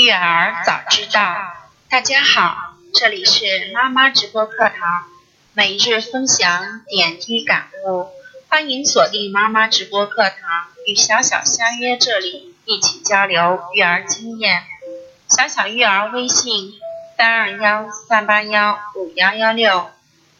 [0.00, 1.36] 育儿早知道，
[1.90, 5.04] 大家好，这里是妈妈直播课堂，
[5.52, 8.08] 每日分享点滴感悟，
[8.48, 10.38] 欢迎锁定妈妈直播课堂，
[10.86, 14.62] 与小小相约这里，一起交流育儿经验。
[15.28, 16.72] 小小育儿微信：
[17.18, 19.90] 三二幺三八幺五幺幺六，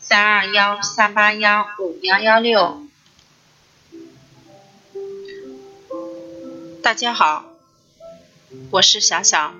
[0.00, 2.82] 三二幺三八幺五幺幺六。
[6.82, 7.53] 大家好。
[8.70, 9.54] 我是小小，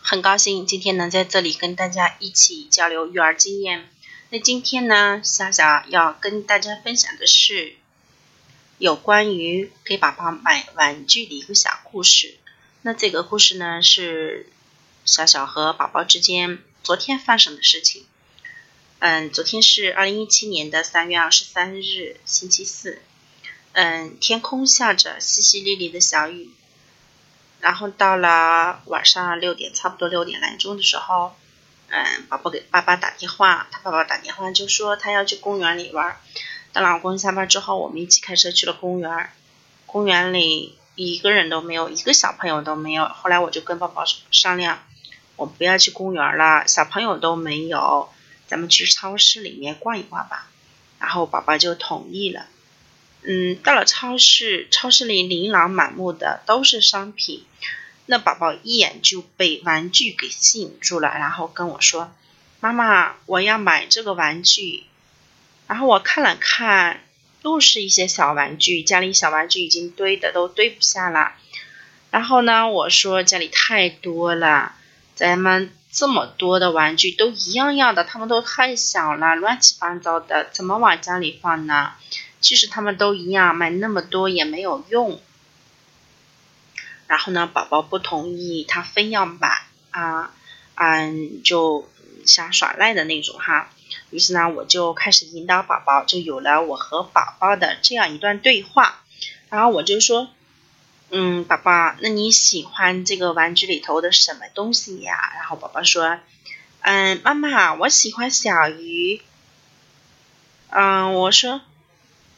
[0.00, 3.88] 很高兴今天能在这里跟大家一起交流育儿经验。
[4.30, 7.76] 那今天呢，小小要跟大家分享的是
[8.78, 12.36] 有关于给宝宝买玩具的一个小故事。
[12.82, 14.50] 那这个故事呢，是
[15.04, 18.06] 小小和宝宝之间昨天发生的事情。
[19.00, 23.00] 嗯，昨天是二零一七年的三月二十三日，星期四。
[23.80, 26.50] 嗯，天空下着淅淅沥沥的小雨，
[27.60, 31.36] 然后到了晚上六点，差不多六点来钟的时候，
[31.86, 36.16] 嗯，宝宝给爸爸打电话，他爸爸打电话就说他要去公园里玩。
[36.72, 39.30] 等老公下班之后，我们一起开车去了公园。
[39.86, 43.04] 公园里一个人都没有，一个小朋友都没有。
[43.04, 44.82] 后来我就跟宝宝商量，
[45.36, 48.10] 我不要去公园了，小朋友都没有，
[48.48, 50.48] 咱们去超市里面逛一逛吧。
[50.98, 52.46] 然后宝宝就同意了。
[53.22, 57.44] 嗯，到了超市，超市里琳琅满目的都是商品，
[58.06, 62.12] 那宝宝一眼就被玩具给吸引住了，然后跟我说
[62.60, 64.84] ：“妈妈，我要买这个玩具。”
[65.66, 67.02] 然后我看了看，
[67.42, 71.32] 又是一些小玩具，家里小玩具已经堆的都堆不下了。
[72.10, 74.76] 然后呢，我说家里太多了，
[75.14, 81.92] 咱们这么多的玩具都一样样的，他们都太小了，乱七八糟的，怎么往家里放呢？
[82.40, 85.20] 其实他们都一样，买那么多也没有用。
[87.06, 90.32] 然后呢，宝宝不同意，他非要买啊，
[90.74, 91.88] 嗯，就
[92.26, 93.70] 想耍赖的那种哈。
[94.10, 99.02] 于是呢，我就开始引导宝宝，就有了我和宝宝的这样一段对话。
[99.48, 100.28] 然后我就说，
[101.10, 105.32] 嗯，宝宝，那你喜欢这个玩具里头的什么东西呀？
[105.34, 106.18] 然后宝宝说，
[106.80, 109.22] 嗯，妈妈，我喜欢小鱼。
[110.68, 111.62] 嗯，我说。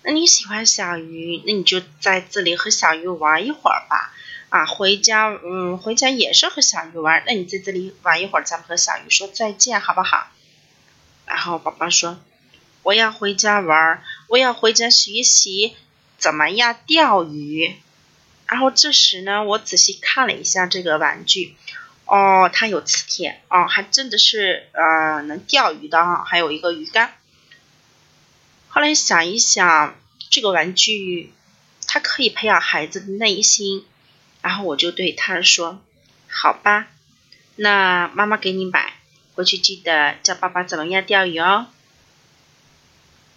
[0.03, 4.13] 那你喜欢小鱼，那你就在这里和小鱼玩一会儿吧。
[4.49, 7.23] 啊，回家，嗯，回家也是和小鱼玩。
[7.25, 10.27] 那你在这里玩一会儿，咱们和小鱼说再见，好不好？
[11.25, 12.19] 然后宝宝说
[12.83, 15.77] ：“我要回家玩，我要回家学习
[16.19, 17.77] 怎么样钓鱼。”
[18.49, 21.55] 然后这时呢，我仔细看了一下这个玩具，
[22.07, 27.13] 哦，它有磁铁，哦，还真的是呃能钓鱼的哈，还有一个鱼竿。
[28.73, 29.97] 后来想一想，
[30.31, 31.33] 这个玩具
[31.89, 33.85] 它可以培养孩子的耐心，
[34.43, 35.81] 然后我就对他说
[36.31, 36.87] ：“好吧，
[37.57, 38.95] 那妈妈给你买，
[39.35, 41.67] 回去记得教爸爸怎么样钓鱼哦。”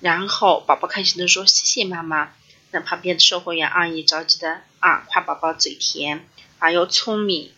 [0.02, 2.34] 然后宝宝开心的说：“谢谢妈妈。”
[2.70, 6.28] 那旁边的售货员阿姨着急的啊，夸宝宝嘴甜
[6.60, 7.52] 啊又聪明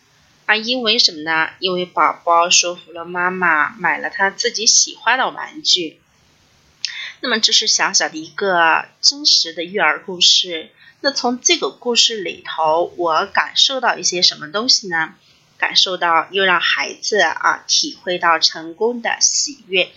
[0.46, 1.50] 啊，因为什么呢？
[1.60, 6.00] 因为宝宝说服了妈妈买了他自己喜欢的玩具。
[7.22, 10.70] 那么这是小小的一个真实的育儿故事。
[11.02, 15.16] 那从这个故事里头，我感受到一些什么东西呢？
[15.58, 19.90] 感受到又让孩子啊体会到成功的喜悦。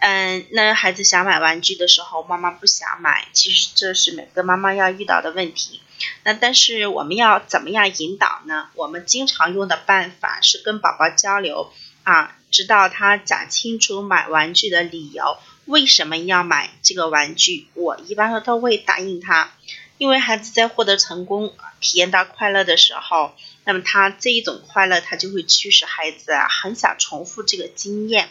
[0.00, 5.80] 嗯，那孩子想买玩具的时候，妈妈不想买，其实这是每个妈妈要遇到的问题。
[6.24, 8.70] 那但是我们要怎么样引导呢？
[8.74, 11.70] 我们经常用的办法是跟宝宝交流
[12.04, 15.36] 啊，直到他讲清楚买玩具的理由。
[15.66, 17.68] 为什么要买这个玩具？
[17.74, 19.52] 我一般都会答应他，
[19.98, 23.34] 因为孩子在获得成功、体验到快乐的时候，
[23.64, 28.28] 那么他这一种快乐，他就会驱使孩子，很想重复这个经验。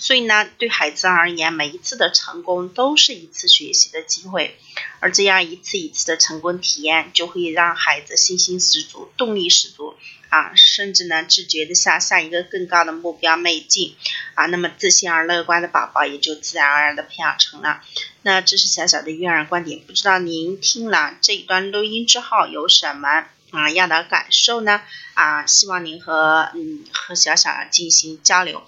[0.00, 4.58] 所以呢，对孩子而言，每一次的成功都是一次学习的机会，
[4.98, 9.94] 而这样一次一次的成功体验，就会让孩子信心十足、动力十足
[10.30, 13.94] 啊，甚至呢，自觉的向下一个更高的目标迈进
[14.36, 14.46] 啊。
[14.46, 17.82] 那么自信而乐观的宝宝，也就自然而然的培养成了。
[18.22, 24.80] 那这是小小的育儿观点，不知道您听了这一段录音之后有什么啊样的感受呢？
[25.12, 28.62] 啊，希望您和嗯和小小进行交流。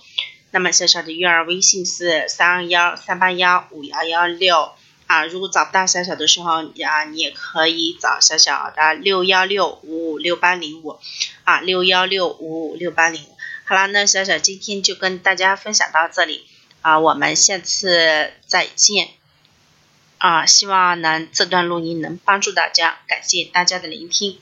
[0.52, 4.72] 那么小小的育儿微信是三二幺三八幺五幺幺六
[5.06, 10.98] 啊，如果找不到小小的时候啊，你也可以找小小的六幺六五五六八零五
[11.44, 13.36] 啊，六幺六五五六八零五。
[13.64, 16.46] 好了，那小小今天就跟大家分享到这里
[16.82, 19.08] 啊，我们下次再见
[20.18, 24.38] 啊，希望能这段录音能帮助大家，感谢大家的聆听。